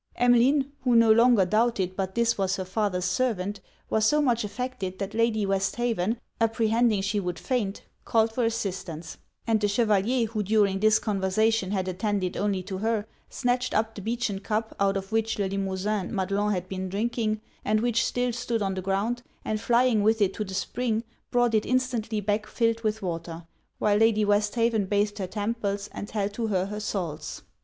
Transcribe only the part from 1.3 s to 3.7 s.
doubted but this was her father's servant,